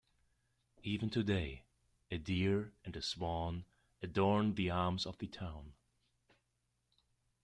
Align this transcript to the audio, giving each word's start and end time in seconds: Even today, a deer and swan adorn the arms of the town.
Even 0.81 1.11
today, 1.11 1.61
a 2.09 2.17
deer 2.17 2.73
and 2.83 3.03
swan 3.03 3.65
adorn 4.01 4.55
the 4.55 4.67
arms 4.71 5.05
of 5.05 5.15
the 5.19 5.27
town. 5.27 5.73